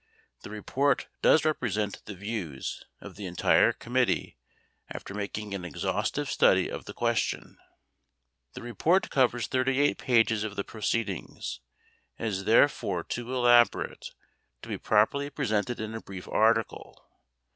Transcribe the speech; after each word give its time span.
The 0.41 0.49
report 0.49 1.09
does 1.21 1.45
represent 1.45 2.03
the 2.05 2.15
views 2.15 2.83
of 3.01 3.17
the 3.17 3.27
entire 3.27 3.71
committee 3.71 4.39
after 4.89 5.13
making 5.13 5.53
an 5.53 5.63
exhaustive 5.63 6.27
study 6.27 6.69
of 6.71 6.85
the 6.85 6.93
question. 6.95 7.55
The 8.53 8.63
report 8.63 9.11
covers 9.11 9.45
38 9.45 9.99
pages 9.99 10.43
of 10.43 10.55
the 10.55 10.63
proceedings, 10.63 11.59
and 12.17 12.27
is 12.29 12.45
therefore 12.45 13.03
too 13.03 13.31
elaborate 13.31 14.07
to 14.63 14.69
be 14.69 14.79
properly 14.79 15.29
presented 15.29 15.79
in 15.79 15.93
a 15.93 16.01
brief 16.01 16.27
article. 16.27 17.05